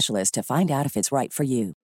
[0.00, 1.74] to find out if it's right for you.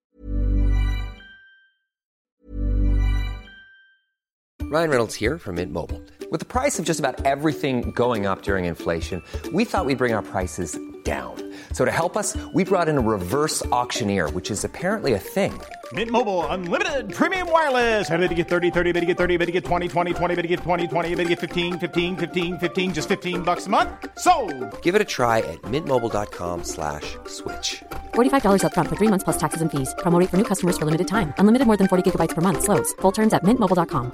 [4.63, 6.01] Ryan Reynolds here from Mint Mobile.
[6.31, 9.21] With the price of just about everything going up during inflation,
[9.53, 11.35] we thought we'd bring our prices down.
[11.71, 15.53] So to help us, we brought in a reverse auctioneer, which is apparently a thing.
[15.93, 18.09] Mint Mobile unlimited premium wireless.
[18.09, 20.35] Ready to get 30, 30, bit to get 30, bit to get 20, 20, 20,
[20.35, 23.67] bit to get 20, 20, bit to get 15, 15, 15, 15 just 15 bucks
[23.67, 23.91] a month.
[24.17, 24.33] So,
[24.81, 27.83] Give it a try at mintmobile.com slash switch.
[28.15, 29.93] $45 upfront for three months plus taxes and fees.
[29.99, 31.33] Promo rate for new customers for limited time.
[31.37, 32.63] Unlimited more than 40 gigabytes per month.
[32.63, 32.93] Slows.
[33.01, 34.11] Full terms at mintmobile.com.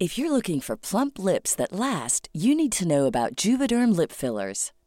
[0.00, 4.12] If you're looking for plump lips that last, you need to know about Juvederm lip
[4.12, 4.70] fillers.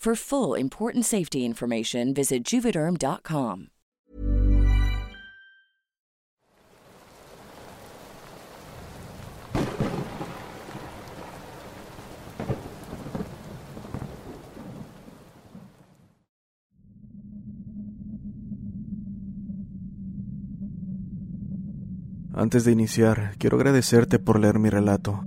[0.00, 3.68] For full important safety information, visit juvederm.com.
[22.32, 25.26] Antes de iniciar, quiero agradecerte por leer mi relato.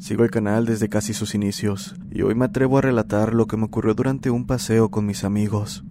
[0.00, 3.58] Sigo el canal desde casi sus inicios, y hoy me atrevo a relatar lo que
[3.58, 5.84] me ocurrió durante un paseo con mis amigos.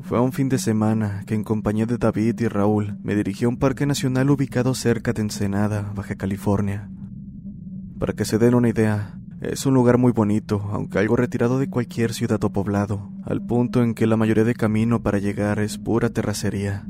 [0.00, 3.50] Fue un fin de semana que en compañía de David y Raúl me dirigí a
[3.50, 6.90] un parque nacional ubicado cerca de Ensenada, Baja California.
[7.98, 11.68] Para que se den una idea, es un lugar muy bonito, aunque algo retirado de
[11.68, 15.76] cualquier ciudad o poblado, al punto en que la mayoría de camino para llegar es
[15.76, 16.86] pura terracería.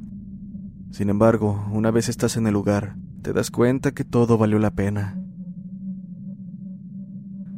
[0.92, 4.70] Sin embargo, una vez estás en el lugar, te das cuenta que todo valió la
[4.70, 5.18] pena.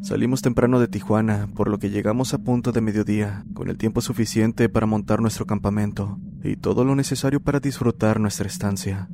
[0.03, 4.01] Salimos temprano de Tijuana, por lo que llegamos a punto de mediodía, con el tiempo
[4.01, 9.09] suficiente para montar nuestro campamento y todo lo necesario para disfrutar nuestra estancia.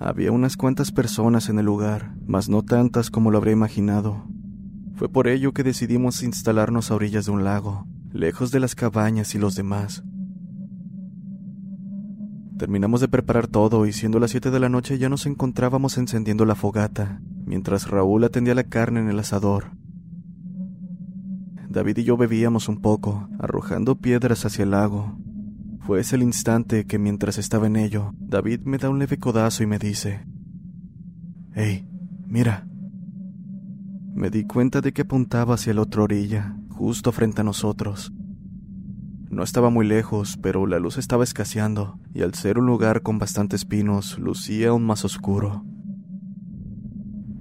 [0.00, 4.24] Había unas cuantas personas en el lugar, mas no tantas como lo habría imaginado.
[4.96, 9.34] Fue por ello que decidimos instalarnos a orillas de un lago, lejos de las cabañas
[9.36, 10.02] y los demás.
[12.60, 16.44] Terminamos de preparar todo y siendo las 7 de la noche ya nos encontrábamos encendiendo
[16.44, 19.70] la fogata, mientras Raúl atendía la carne en el asador.
[21.70, 25.16] David y yo bebíamos un poco, arrojando piedras hacia el lago.
[25.86, 29.62] Fue ese el instante que mientras estaba en ello, David me da un leve codazo
[29.62, 30.26] y me dice,
[31.54, 31.88] Hey,
[32.26, 32.66] mira.
[34.12, 38.12] Me di cuenta de que apuntaba hacia la otra orilla, justo frente a nosotros.
[39.30, 43.18] No estaba muy lejos, pero la luz estaba escaseando, y al ser un lugar con
[43.18, 45.64] bastantes pinos, lucía aún más oscuro.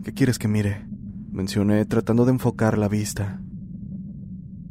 [0.03, 0.87] ¿Qué quieres que mire?
[1.31, 3.41] mencioné tratando de enfocar la vista.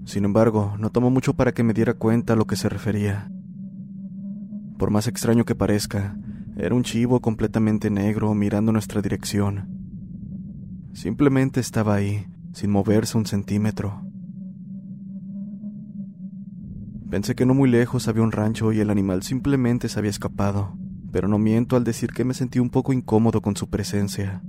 [0.05, 3.31] Sin embargo, no tomó mucho para que me diera cuenta a lo que se refería.
[4.79, 6.17] Por más extraño que parezca,
[6.57, 9.69] era un chivo completamente negro mirando nuestra dirección.
[10.93, 14.08] Simplemente estaba ahí, sin moverse un centímetro.
[17.11, 20.77] Pensé que no muy lejos había un rancho y el animal simplemente se había escapado,
[21.11, 24.43] pero no miento al decir que me sentí un poco incómodo con su presencia.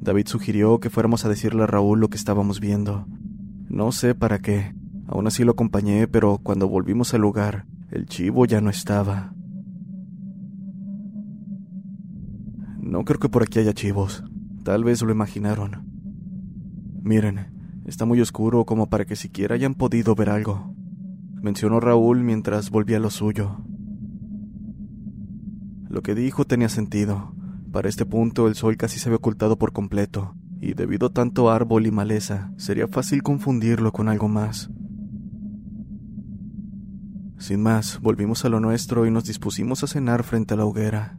[0.00, 3.06] David sugirió que fuéramos a decirle a Raúl lo que estábamos viendo.
[3.68, 4.74] No sé para qué,
[5.08, 9.34] aún así lo acompañé, pero cuando volvimos al lugar, el chivo ya no estaba.
[12.80, 14.22] No creo que por aquí haya chivos,
[14.62, 15.84] tal vez lo imaginaron.
[17.02, 17.57] Miren,
[17.88, 20.74] Está muy oscuro como para que siquiera hayan podido ver algo,
[21.40, 23.62] mencionó Raúl mientras volvía a lo suyo.
[25.88, 27.32] Lo que dijo tenía sentido.
[27.72, 31.50] Para este punto el sol casi se había ocultado por completo, y debido a tanto
[31.50, 34.68] árbol y maleza, sería fácil confundirlo con algo más.
[37.38, 41.18] Sin más, volvimos a lo nuestro y nos dispusimos a cenar frente a la hoguera.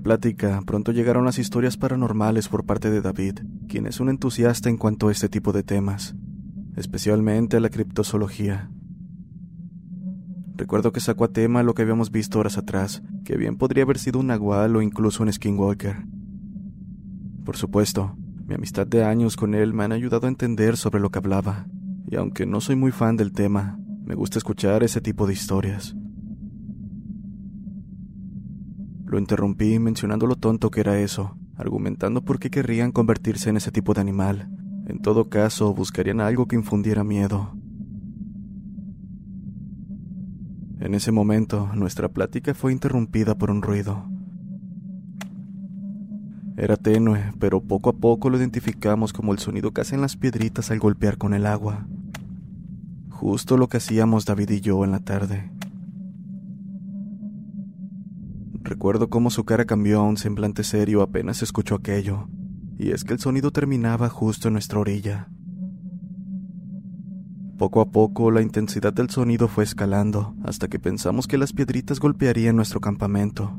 [0.00, 4.76] Plática, pronto llegaron las historias paranormales por parte de David, quien es un entusiasta en
[4.76, 6.14] cuanto a este tipo de temas,
[6.76, 8.70] especialmente a la criptozoología.
[10.54, 13.98] Recuerdo que sacó a tema lo que habíamos visto horas atrás, que bien podría haber
[13.98, 16.06] sido un nahual o incluso un skinwalker.
[17.44, 18.16] Por supuesto,
[18.46, 21.66] mi amistad de años con él me han ayudado a entender sobre lo que hablaba,
[22.10, 25.96] y aunque no soy muy fan del tema, me gusta escuchar ese tipo de historias.
[29.06, 33.70] Lo interrumpí mencionando lo tonto que era eso, argumentando por qué querrían convertirse en ese
[33.70, 34.50] tipo de animal.
[34.88, 37.56] En todo caso, buscarían algo que infundiera miedo.
[40.80, 44.04] En ese momento, nuestra plática fue interrumpida por un ruido.
[46.56, 50.70] Era tenue, pero poco a poco lo identificamos como el sonido que hacen las piedritas
[50.70, 51.86] al golpear con el agua.
[53.10, 55.55] Justo lo que hacíamos David y yo en la tarde.
[58.66, 62.28] Recuerdo cómo su cara cambió a un semblante serio apenas escuchó aquello,
[62.76, 65.28] y es que el sonido terminaba justo en nuestra orilla.
[67.58, 72.00] Poco a poco la intensidad del sonido fue escalando, hasta que pensamos que las piedritas
[72.00, 73.56] golpearían nuestro campamento.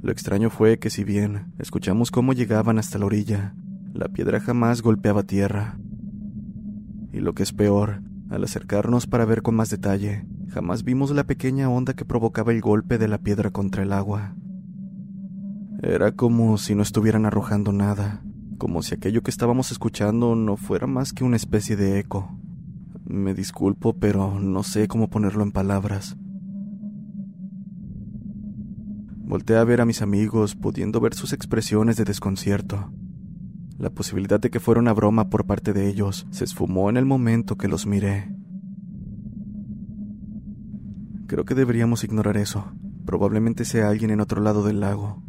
[0.00, 3.56] Lo extraño fue que si bien escuchamos cómo llegaban hasta la orilla,
[3.92, 5.76] la piedra jamás golpeaba tierra.
[7.12, 8.00] Y lo que es peor,
[8.30, 12.60] al acercarnos para ver con más detalle, Jamás vimos la pequeña onda que provocaba el
[12.60, 14.34] golpe de la piedra contra el agua.
[15.82, 18.22] Era como si no estuvieran arrojando nada,
[18.58, 22.38] como si aquello que estábamos escuchando no fuera más que una especie de eco.
[23.06, 26.18] Me disculpo, pero no sé cómo ponerlo en palabras.
[29.24, 32.92] Volté a ver a mis amigos, pudiendo ver sus expresiones de desconcierto.
[33.78, 37.06] La posibilidad de que fuera una broma por parte de ellos se esfumó en el
[37.06, 38.41] momento que los miré.
[41.32, 42.74] Creo que deberíamos ignorar eso.
[43.06, 45.22] Probablemente sea alguien en otro lado del lago.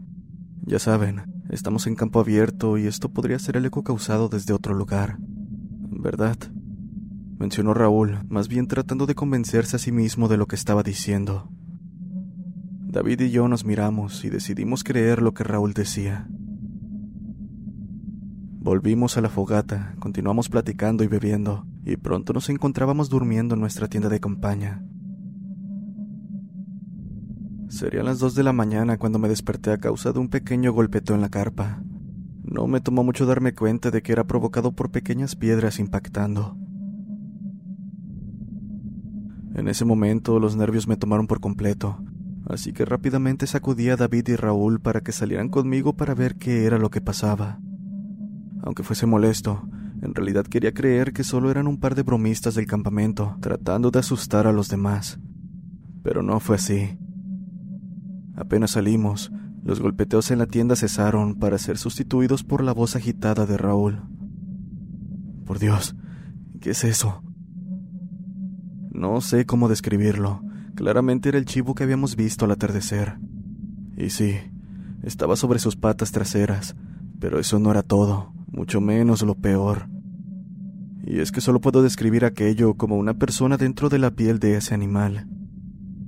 [0.65, 4.73] Ya saben, estamos en campo abierto y esto podría ser el eco causado desde otro
[4.73, 5.15] lugar.
[5.19, 6.35] ¿Verdad?
[7.39, 11.49] Mencionó Raúl, más bien tratando de convencerse a sí mismo de lo que estaba diciendo.
[12.81, 16.27] David y yo nos miramos y decidimos creer lo que Raúl decía.
[18.59, 23.87] Volvimos a la fogata, continuamos platicando y bebiendo, y pronto nos encontrábamos durmiendo en nuestra
[23.87, 24.83] tienda de campaña.
[27.73, 31.15] Serían las dos de la mañana cuando me desperté a causa de un pequeño golpeteo
[31.15, 31.81] en la carpa.
[32.43, 36.55] No me tomó mucho darme cuenta de que era provocado por pequeñas piedras impactando.
[39.55, 41.97] En ese momento los nervios me tomaron por completo,
[42.45, 46.65] así que rápidamente sacudí a David y Raúl para que salieran conmigo para ver qué
[46.65, 47.59] era lo que pasaba.
[48.61, 49.67] Aunque fuese molesto,
[50.03, 53.97] en realidad quería creer que solo eran un par de bromistas del campamento, tratando de
[53.97, 55.19] asustar a los demás.
[56.03, 56.99] Pero no fue así.
[58.35, 59.31] Apenas salimos,
[59.63, 64.01] los golpeteos en la tienda cesaron para ser sustituidos por la voz agitada de Raúl.
[65.45, 65.95] Por Dios,
[66.59, 67.23] ¿qué es eso?
[68.91, 70.41] No sé cómo describirlo.
[70.75, 73.17] Claramente era el chivo que habíamos visto al atardecer.
[73.97, 74.35] Y sí,
[75.03, 76.75] estaba sobre sus patas traseras,
[77.19, 79.87] pero eso no era todo, mucho menos lo peor.
[81.05, 84.55] Y es que solo puedo describir aquello como una persona dentro de la piel de
[84.55, 85.27] ese animal.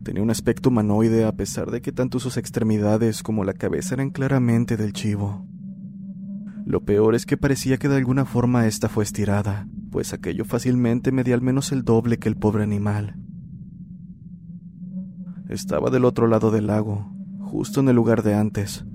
[0.05, 4.11] Tenía un aspecto humanoide a pesar de que tanto sus extremidades como la cabeza eran
[4.11, 5.47] claramente del chivo.
[6.63, 11.11] Lo peor es que parecía que de alguna forma esta fue estirada, pues aquello fácilmente
[11.11, 13.15] medía al menos el doble que el pobre animal.
[15.49, 18.85] Estaba del otro lado del lago, justo en el lugar de antes.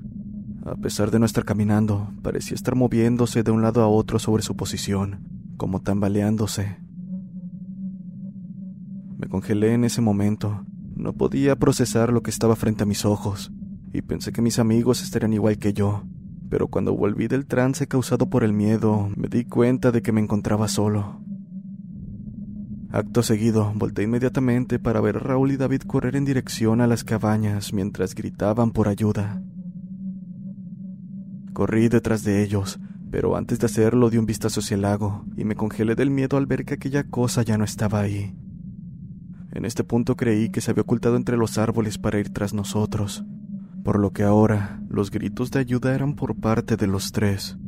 [0.65, 4.45] A pesar de no estar caminando, parecía estar moviéndose de un lado a otro sobre
[4.45, 5.27] su posición,
[5.57, 6.77] como tambaleándose.
[9.19, 10.65] Me congelé en ese momento,
[11.01, 13.51] no podía procesar lo que estaba frente a mis ojos,
[13.93, 16.05] y pensé que mis amigos estarían igual que yo,
[16.49, 20.21] pero cuando volví del trance causado por el miedo, me di cuenta de que me
[20.21, 21.21] encontraba solo.
[22.93, 27.05] Acto seguido, volteé inmediatamente para ver a Raúl y David correr en dirección a las
[27.05, 29.43] cabañas mientras gritaban por ayuda.
[31.53, 32.81] Corrí detrás de ellos,
[33.13, 36.37] pero antes de hacerlo di un vistazo hacia el lago y me congelé del miedo
[36.37, 38.35] al ver que aquella cosa ya no estaba ahí.
[39.53, 43.25] En este punto creí que se había ocultado entre los árboles para ir tras nosotros,
[43.83, 47.59] por lo que ahora los gritos de ayuda eran por parte de los tres.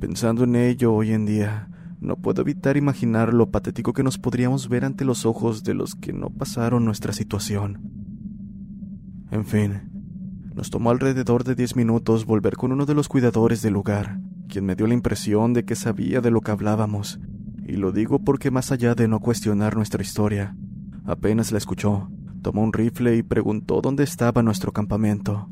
[0.00, 1.68] Pensando en ello hoy en día,
[2.00, 5.94] no puedo evitar imaginar lo patético que nos podríamos ver ante los ojos de los
[5.94, 7.80] que no pasaron nuestra situación.
[9.30, 9.90] En fin,
[10.54, 14.64] nos tomó alrededor de diez minutos volver con uno de los cuidadores del lugar, quien
[14.64, 17.20] me dio la impresión de que sabía de lo que hablábamos,
[17.68, 20.56] y lo digo porque más allá de no cuestionar nuestra historia,
[21.04, 22.08] apenas la escuchó,
[22.42, 25.48] tomó un rifle y preguntó dónde estaba nuestro campamento.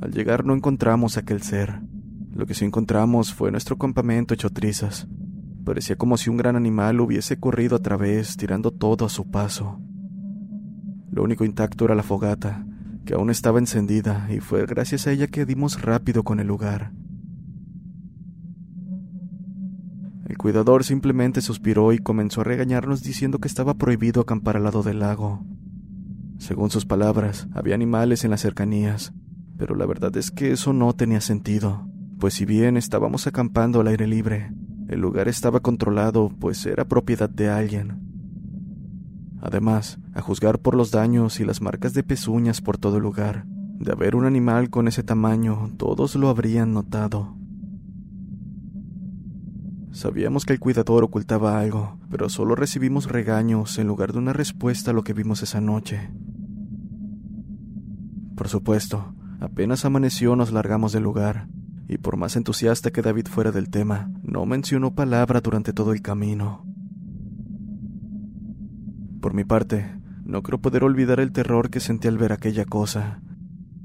[0.00, 1.80] Al llegar no encontramos aquel ser.
[2.34, 5.08] Lo que sí encontramos fue nuestro campamento hecho trizas.
[5.64, 9.80] Parecía como si un gran animal hubiese corrido a través, tirando todo a su paso.
[11.10, 12.64] Lo único intacto era la fogata,
[13.04, 16.92] que aún estaba encendida, y fue gracias a ella que dimos rápido con el lugar.
[20.30, 24.84] El cuidador simplemente suspiró y comenzó a regañarnos diciendo que estaba prohibido acampar al lado
[24.84, 25.44] del lago.
[26.38, 29.12] Según sus palabras, había animales en las cercanías,
[29.58, 31.84] pero la verdad es que eso no tenía sentido,
[32.20, 34.52] pues si bien estábamos acampando al aire libre,
[34.86, 37.98] el lugar estaba controlado, pues era propiedad de alguien.
[39.42, 43.46] Además, a juzgar por los daños y las marcas de pezuñas por todo el lugar,
[43.80, 47.39] de haber un animal con ese tamaño, todos lo habrían notado.
[49.92, 54.92] Sabíamos que el cuidador ocultaba algo, pero solo recibimos regaños en lugar de una respuesta
[54.92, 56.10] a lo que vimos esa noche.
[58.36, 61.48] Por supuesto, apenas amaneció nos largamos del lugar,
[61.88, 66.02] y por más entusiasta que David fuera del tema, no mencionó palabra durante todo el
[66.02, 66.64] camino.
[69.20, 69.92] Por mi parte,
[70.24, 73.20] no creo poder olvidar el terror que sentí al ver aquella cosa.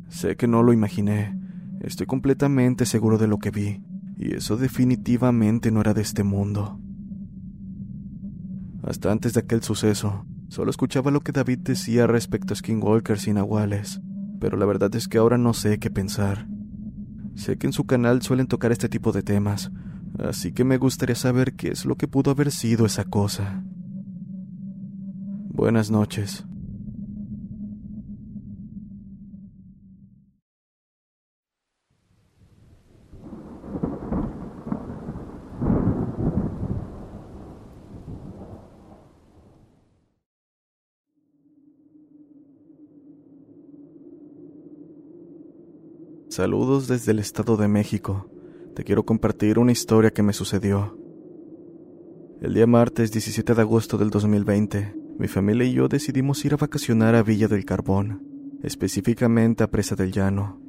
[0.07, 1.35] Sé que no lo imaginé,
[1.81, 3.81] estoy completamente seguro de lo que vi,
[4.17, 6.79] y eso definitivamente no era de este mundo.
[8.83, 13.33] Hasta antes de aquel suceso, solo escuchaba lo que David decía respecto a skinwalkers y
[13.33, 14.01] nahuales,
[14.39, 16.47] pero la verdad es que ahora no sé qué pensar.
[17.35, 19.71] Sé que en su canal suelen tocar este tipo de temas,
[20.19, 23.63] así que me gustaría saber qué es lo que pudo haber sido esa cosa.
[25.49, 26.45] Buenas noches.
[46.35, 48.29] Saludos desde el Estado de México.
[48.75, 50.99] Te quiero compartir una historia que me sucedió.
[52.41, 56.57] El día martes 17 de agosto del 2020, mi familia y yo decidimos ir a
[56.57, 58.21] vacacionar a Villa del Carbón,
[58.63, 60.59] específicamente a Presa del Llano.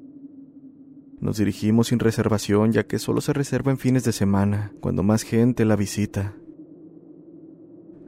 [1.19, 5.25] Nos dirigimos sin reservación ya que solo se reserva en fines de semana, cuando más
[5.25, 6.37] gente la visita.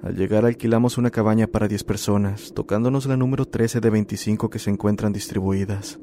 [0.01, 4.61] Al llegar alquilamos una cabaña para 10 personas, tocándonos la número 13 de 25 que
[4.61, 5.99] se encuentran distribuidas,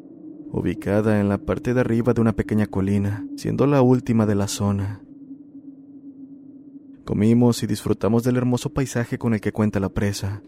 [0.52, 4.48] ubicada en la parte de arriba de una pequeña colina, siendo la última de la
[4.48, 5.02] zona.
[7.06, 10.42] Comimos y disfrutamos del hermoso paisaje con el que cuenta la presa.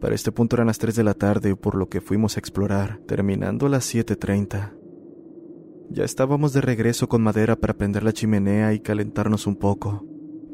[0.00, 3.00] Para este punto eran las 3 de la tarde, por lo que fuimos a explorar,
[3.06, 4.74] terminando a las 7.30.
[5.90, 10.04] Ya estábamos de regreso con madera para prender la chimenea y calentarnos un poco,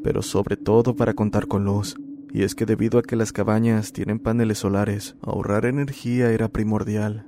[0.03, 1.95] pero sobre todo para contar con luz,
[2.31, 7.27] y es que debido a que las cabañas tienen paneles solares, ahorrar energía era primordial.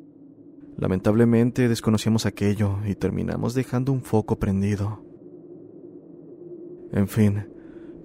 [0.77, 5.03] Lamentablemente desconocíamos aquello y terminamos dejando un foco prendido.
[6.91, 7.47] En fin,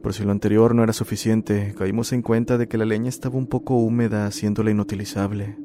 [0.02, 3.36] por si lo anterior no era suficiente, caímos en cuenta de que la leña estaba
[3.36, 5.58] un poco húmeda, haciéndola inutilizable.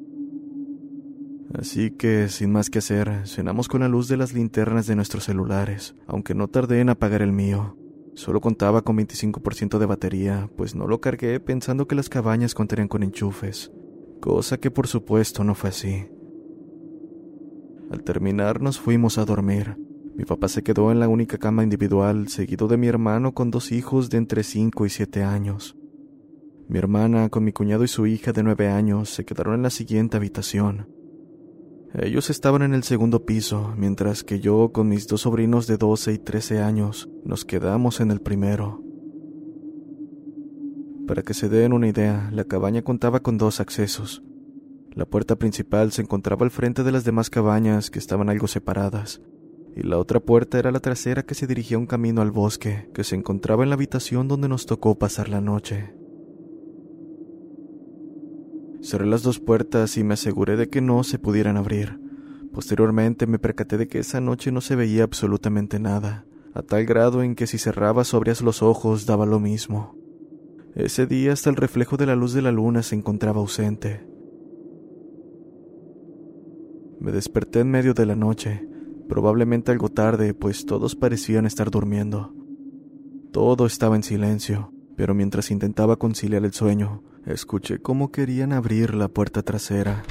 [1.53, 5.24] Así que, sin más que hacer, cenamos con la luz de las linternas de nuestros
[5.24, 7.77] celulares, aunque no tardé en apagar el mío.
[8.13, 12.88] Solo contaba con 25% de batería, pues no lo cargué pensando que las cabañas contarían
[12.88, 13.71] con enchufes,
[14.21, 16.07] cosa que por supuesto no fue así.
[17.92, 19.77] Al terminar nos fuimos a dormir,
[20.15, 23.72] mi papá se quedó en la única cama individual, seguido de mi hermano con dos
[23.72, 25.75] hijos de entre 5 y 7 años.
[26.68, 29.70] Mi hermana, con mi cuñado y su hija de 9 años, se quedaron en la
[29.70, 30.88] siguiente habitación.
[31.94, 36.13] Ellos estaban en el segundo piso, mientras que yo, con mis dos sobrinos de 12
[36.13, 38.82] y 13 años, nos quedamos en el primero.
[41.08, 44.24] Para que se den una idea, la cabaña contaba con dos accesos.
[44.96, 49.22] La puerta principal se encontraba al frente de las demás cabañas que estaban algo separadas,
[49.75, 53.04] y la otra puerta era la trasera que se dirigía un camino al bosque, que
[53.04, 55.94] se encontraba en la habitación donde nos tocó pasar la noche.
[58.82, 62.00] Cerré las dos puertas y me aseguré de que no se pudieran abrir.
[62.54, 67.22] Posteriormente me percaté de que esa noche no se veía absolutamente nada, a tal grado
[67.22, 69.98] en que si cerrabas o abrías los ojos daba lo mismo.
[70.74, 74.14] Ese día hasta el reflejo de la luz de la luna se encontraba ausente.
[77.05, 78.67] Me desperté en medio de la noche,
[79.07, 82.33] probablemente algo tarde, pues todos parecían estar durmiendo.
[83.31, 89.07] Todo estaba en silencio, pero mientras intentaba conciliar el sueño, escuché cómo querían abrir la
[89.07, 90.01] puerta trasera.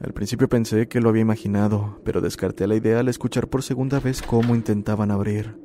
[0.00, 4.00] Al principio pensé que lo había imaginado, pero descarté la idea al escuchar por segunda
[4.00, 5.56] vez cómo intentaban abrir.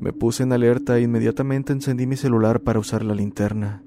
[0.00, 3.84] Me puse en alerta e inmediatamente encendí mi celular para usar la linterna.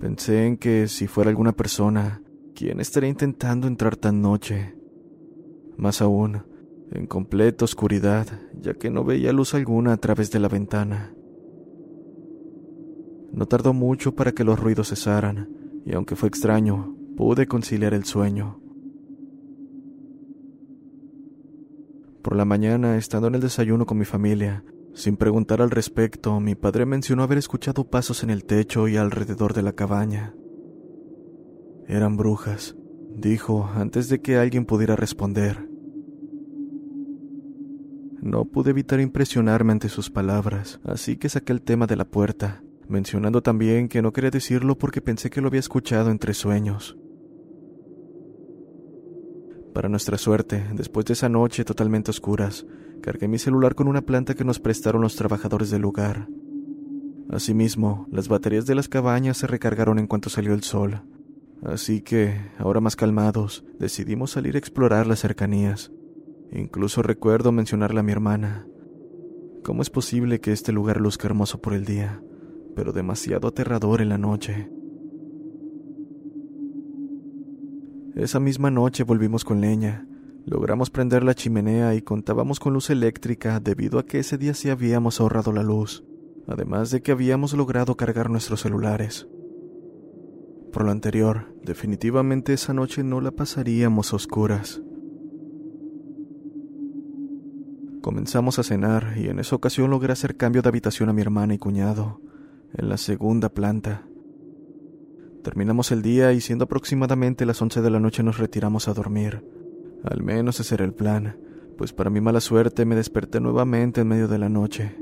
[0.00, 2.20] Pensé en que si fuera alguna persona,
[2.54, 4.74] ¿quién estaría intentando entrar tan noche?
[5.76, 6.42] Más aún,
[6.92, 8.26] en completa oscuridad,
[8.60, 11.14] ya que no veía luz alguna a través de la ventana.
[13.32, 15.48] No tardó mucho para que los ruidos cesaran,
[15.84, 18.60] y aunque fue extraño, pude conciliar el sueño.
[22.22, 26.54] Por la mañana, estando en el desayuno con mi familia, sin preguntar al respecto, mi
[26.54, 30.34] padre mencionó haber escuchado pasos en el techo y alrededor de la cabaña.
[31.86, 32.76] Eran brujas,
[33.14, 35.68] dijo antes de que alguien pudiera responder.
[38.22, 42.62] No pude evitar impresionarme ante sus palabras, así que saqué el tema de la puerta,
[42.88, 46.96] mencionando también que no quería decirlo porque pensé que lo había escuchado entre sueños.
[49.74, 52.64] Para nuestra suerte, después de esa noche totalmente oscuras,
[53.02, 56.28] cargué mi celular con una planta que nos prestaron los trabajadores del lugar.
[57.28, 61.02] Asimismo, las baterías de las cabañas se recargaron en cuanto salió el sol.
[61.62, 65.92] Así que, ahora más calmados, decidimos salir a explorar las cercanías.
[66.52, 68.66] Incluso recuerdo mencionarle a mi hermana.
[69.62, 72.22] ¿Cómo es posible que este lugar luzca hermoso por el día,
[72.76, 74.70] pero demasiado aterrador en la noche?
[78.14, 80.06] Esa misma noche volvimos con leña.
[80.46, 84.68] Logramos prender la chimenea y contábamos con luz eléctrica debido a que ese día sí
[84.68, 86.04] habíamos ahorrado la luz,
[86.46, 89.26] además de que habíamos logrado cargar nuestros celulares.
[90.74, 94.82] Por lo anterior, definitivamente esa noche no la pasaríamos a oscuras.
[98.02, 101.54] Comenzamos a cenar y en esa ocasión logré hacer cambio de habitación a mi hermana
[101.54, 102.20] y cuñado,
[102.76, 104.08] en la segunda planta.
[105.44, 109.48] Terminamos el día y siendo aproximadamente las once de la noche nos retiramos a dormir.
[110.02, 111.38] Al menos ese era el plan,
[111.78, 114.96] pues para mi mala suerte me desperté nuevamente en medio de la noche.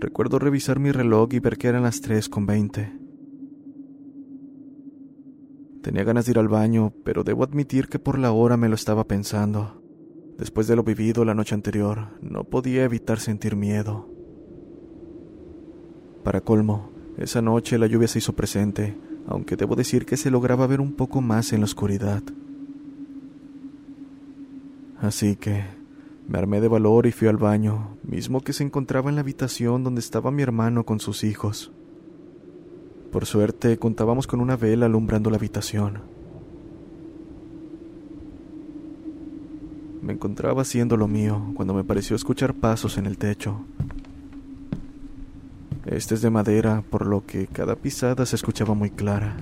[0.00, 3.03] Recuerdo revisar mi reloj y ver que eran las tres con veinte.
[5.84, 8.74] Tenía ganas de ir al baño, pero debo admitir que por la hora me lo
[8.74, 9.82] estaba pensando.
[10.38, 14.08] Después de lo vivido la noche anterior, no podía evitar sentir miedo.
[16.22, 20.66] Para colmo, esa noche la lluvia se hizo presente, aunque debo decir que se lograba
[20.66, 22.22] ver un poco más en la oscuridad.
[25.02, 25.64] Así que
[26.26, 29.84] me armé de valor y fui al baño, mismo que se encontraba en la habitación
[29.84, 31.72] donde estaba mi hermano con sus hijos.
[33.14, 36.00] Por suerte contábamos con una vela alumbrando la habitación.
[40.02, 43.60] Me encontraba haciendo lo mío cuando me pareció escuchar pasos en el techo.
[45.86, 49.36] Este es de madera, por lo que cada pisada se escuchaba muy clara.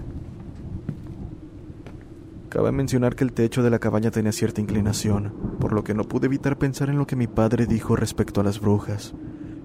[2.50, 6.04] Cabe mencionar que el techo de la cabaña tenía cierta inclinación, por lo que no
[6.04, 9.14] pude evitar pensar en lo que mi padre dijo respecto a las brujas,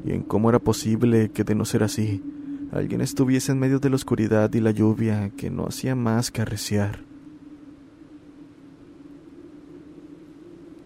[0.05, 2.23] y en cómo era posible que, de no ser así,
[2.71, 6.41] alguien estuviese en medio de la oscuridad y la lluvia que no hacía más que
[6.41, 7.07] arreciar.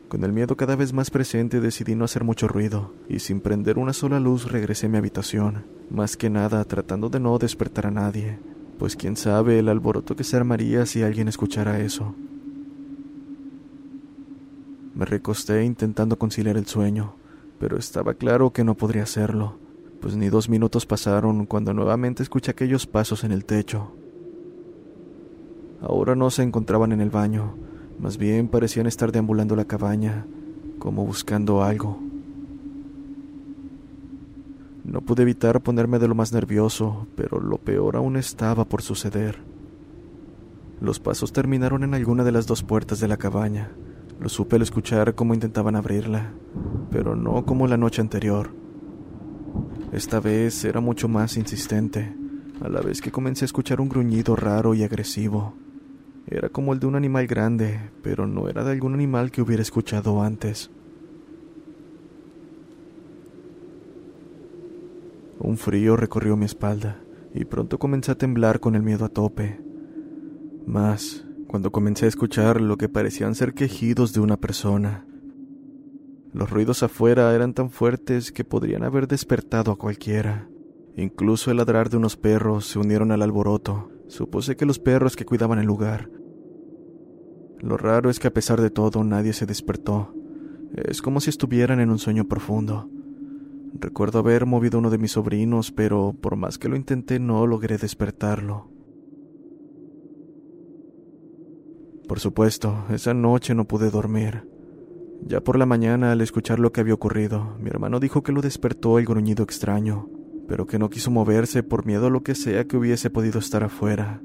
[0.07, 3.79] Con el miedo cada vez más presente decidí no hacer mucho ruido, y sin prender
[3.79, 7.91] una sola luz regresé a mi habitación, más que nada tratando de no despertar a
[7.91, 8.37] nadie,
[8.77, 12.13] pues quién sabe el alboroto que se armaría si alguien escuchara eso.
[14.95, 17.15] Me recosté intentando conciliar el sueño,
[17.57, 19.59] pero estaba claro que no podría hacerlo,
[20.01, 23.91] pues ni dos minutos pasaron cuando nuevamente escuché aquellos pasos en el techo.
[25.79, 27.53] Ahora no se encontraban en el baño,
[27.99, 30.25] más bien parecían estar deambulando la cabaña,
[30.79, 31.99] como buscando algo.
[34.83, 39.37] No pude evitar ponerme de lo más nervioso, pero lo peor aún estaba por suceder.
[40.81, 43.69] Los pasos terminaron en alguna de las dos puertas de la cabaña.
[44.19, 46.31] Lo supe al escuchar cómo intentaban abrirla,
[46.89, 48.60] pero no como la noche anterior.
[49.91, 52.15] Esta vez era mucho más insistente,
[52.61, 55.53] a la vez que comencé a escuchar un gruñido raro y agresivo.
[56.27, 59.61] Era como el de un animal grande, pero no era de algún animal que hubiera
[59.61, 60.71] escuchado antes.
[65.39, 67.01] Un frío recorrió mi espalda
[67.33, 69.59] y pronto comencé a temblar con el miedo a tope.
[70.65, 75.05] Más, cuando comencé a escuchar lo que parecían ser quejidos de una persona.
[76.33, 80.47] Los ruidos afuera eran tan fuertes que podrían haber despertado a cualquiera.
[80.95, 83.89] Incluso el ladrar de unos perros se unieron al alboroto.
[84.07, 86.09] Supuse que los perros que cuidaban el lugar.
[87.59, 90.13] Lo raro es que a pesar de todo nadie se despertó.
[90.73, 92.89] Es como si estuvieran en un sueño profundo.
[93.73, 97.77] Recuerdo haber movido uno de mis sobrinos, pero por más que lo intenté no logré
[97.77, 98.69] despertarlo.
[102.07, 104.50] Por supuesto, esa noche no pude dormir.
[105.25, 108.41] Ya por la mañana, al escuchar lo que había ocurrido, mi hermano dijo que lo
[108.41, 110.09] despertó el gruñido extraño,
[110.47, 113.63] pero que no quiso moverse por miedo a lo que sea que hubiese podido estar
[113.63, 114.21] afuera.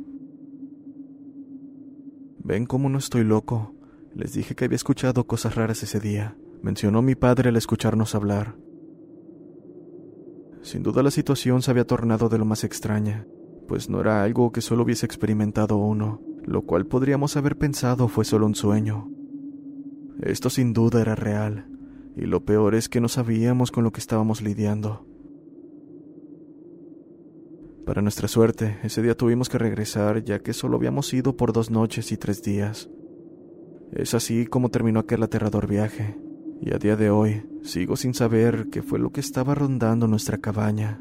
[2.43, 3.75] Ven cómo no estoy loco.
[4.15, 8.57] Les dije que había escuchado cosas raras ese día, mencionó mi padre al escucharnos hablar.
[10.63, 13.27] Sin duda la situación se había tornado de lo más extraña,
[13.69, 18.25] pues no era algo que solo hubiese experimentado uno, lo cual podríamos haber pensado fue
[18.25, 19.11] solo un sueño.
[20.23, 21.67] Esto sin duda era real,
[22.17, 25.07] y lo peor es que no sabíamos con lo que estábamos lidiando.
[27.85, 31.71] Para nuestra suerte, ese día tuvimos que regresar ya que solo habíamos ido por dos
[31.71, 32.91] noches y tres días.
[33.93, 36.19] Es así como terminó aquel aterrador viaje,
[36.61, 40.39] y a día de hoy sigo sin saber qué fue lo que estaba rondando nuestra
[40.39, 41.01] cabaña.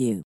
[0.00, 0.29] you.